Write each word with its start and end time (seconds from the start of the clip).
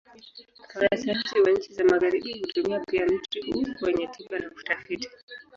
Wanasayansi 0.79 1.37
wa 1.39 1.51
nchi 1.51 1.73
za 1.73 1.83
Magharibi 1.85 2.39
hutumia 2.39 2.79
pia 2.79 3.05
mti 3.05 3.41
huu 3.51 3.65
kwenye 3.79 4.07
tiba 4.07 4.39
na 4.39 4.47
utafiti. 4.59 5.09